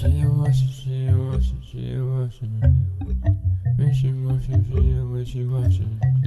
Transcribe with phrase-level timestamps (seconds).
[0.00, 0.08] The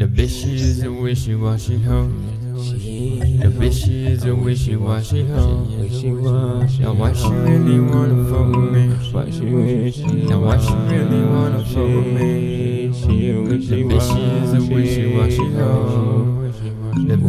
[0.05, 2.07] bitch is a wishy washy hoe.
[2.07, 5.65] The bitch is a wishy washy hoe.
[6.79, 8.85] Now why she really wanna fuck with me?
[10.29, 12.89] Now why she really wanna fuck with me?
[12.89, 16.32] The bitch is a wishy washy hoe.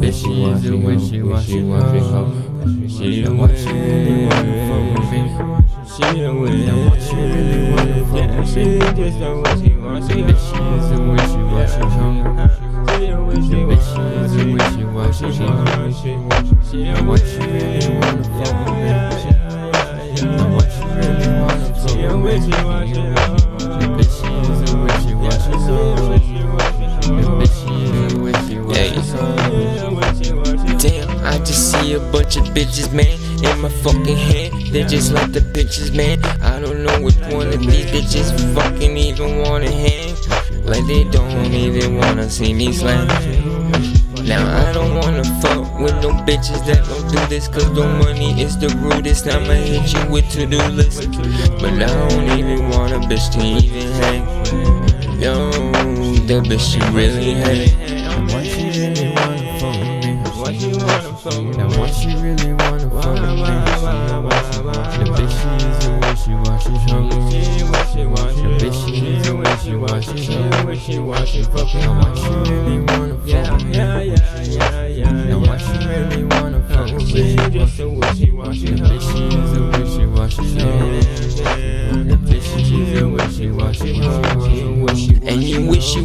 [0.05, 2.29] The bitch she is a wishy washy hoe.
[2.91, 5.21] She Now a why she really wanna fuck with me?
[5.89, 8.79] She a wishy Now why she really wanna fuck Yeah, with she me?
[8.81, 10.13] just a wishy washy.
[10.13, 12.21] The bitch she is a wishy washy hoe.
[12.99, 15.89] She a wishy The bitch she is a wishy washy hoe.
[16.03, 16.44] She a
[32.55, 34.53] bitches, man, in my fucking head.
[34.73, 36.25] They just like the bitches, man.
[36.41, 40.15] I don't know which one of these bitches fucking even wanna hang.
[40.65, 43.09] Like they don't even wanna see me slam.
[44.25, 48.41] Now I don't wanna fuck with no bitches that don't do this Cause no money
[48.41, 51.11] is the rudest I'ma hit you with to-do list
[51.61, 54.25] But I don't even want a bitch to even hang
[55.21, 55.51] Yo,
[56.25, 60.15] the bitch she really hang Why she really wanna fuck with me?
[60.41, 62.54] Why she wanna fuck with Now why she really
[63.85, 64.25] with me?
[64.99, 67.09] The bitch she is a wishy washy hoe.
[68.35, 70.49] The bitch she is a wishy washy hoe.
[71.81, 73.14] Now why she really wanna fuck with me?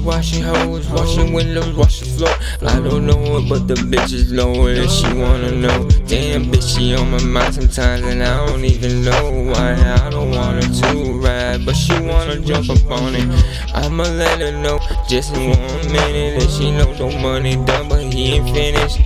[0.05, 2.69] Wishy-washy hoes Washing windows, wash the floor.
[2.69, 5.87] I don't know her, but the bitch is And she wanna know.
[6.07, 9.73] Damn, bitch, she on my mind sometimes And I don't even know why.
[9.73, 13.25] I don't want her to ride But she wanna jump up on it.
[13.73, 18.13] I'ma let her know Just in one minute That she know no money done But
[18.13, 18.99] he ain't finished.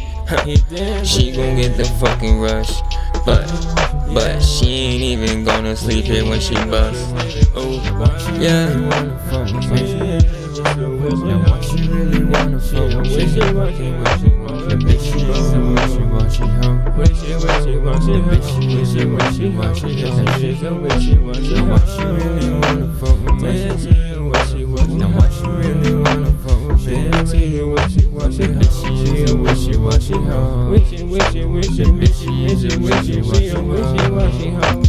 [1.03, 2.81] She gon' get the fucking rush
[3.25, 3.45] But,
[4.13, 7.13] but she ain't even gonna sleep here when she bust
[7.55, 7.81] Oh,
[8.39, 8.69] yeah
[10.61, 11.29] wanna fuck with me?
[11.29, 13.25] Now why she really wanna fuck with me?
[14.63, 16.77] The bitch she is a wishy washy hoe.
[18.05, 19.73] The bitch she is a wishy washy hoe.
[21.55, 23.53] Now why she really wanna fuck with me?
[24.97, 26.93] Now why she really wanna fuck with me?
[27.09, 30.69] The bitch she is a wishy washy hoe.
[30.71, 30.77] The
[31.97, 34.82] bitch she is a wishy washy hoe.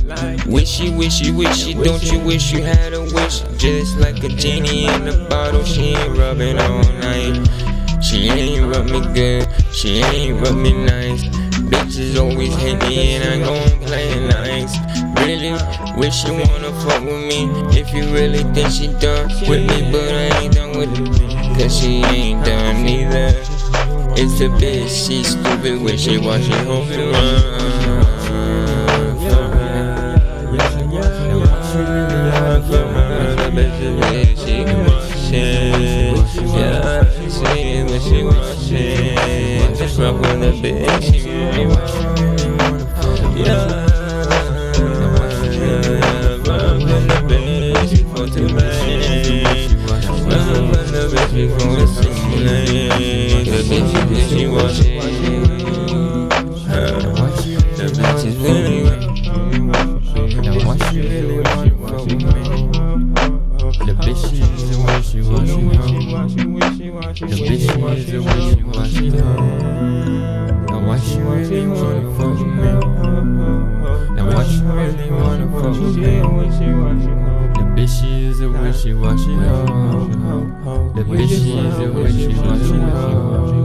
[0.47, 3.41] Wishy, wishy, wishy, don't you wish you had a wish?
[3.57, 7.47] Just like a genie in a bottle, she ain't rubbing all night.
[8.03, 11.25] She ain't rub me good, she ain't rub me nice.
[11.71, 14.77] Bitches always hate me and I gon' play nice.
[15.25, 15.53] Really
[15.97, 17.49] wish you wanna fuck with me
[17.79, 21.59] if you really think she done with me, but I ain't done with it.
[21.59, 23.35] Cause she ain't done neither.
[24.17, 27.84] It's the bitch, she stupid, wish wishy washy, hope you run.
[39.77, 41.09] Just fuck with the bitch.
[43.37, 43.59] Yeah.
[46.45, 49.71] Fuck with the bitch for too late.
[49.89, 52.11] Fuck with the bitch before it's too
[52.45, 53.45] late.
[53.45, 54.93] The bitch is wishy washy.
[57.77, 58.79] The bitch is really
[61.63, 62.15] she fuck me?
[63.85, 66.29] The bitch she is a wishy washy hoe.
[67.15, 67.64] The bitch she
[67.97, 70.65] is a wishy washy hoe.
[70.69, 72.05] Now why she really wanna
[74.35, 76.21] why she really wanna fuck with me?
[77.55, 80.93] The bitch is a wishy washy hoe.
[80.95, 81.47] The bitch is
[81.79, 83.64] a wishy washy hoe.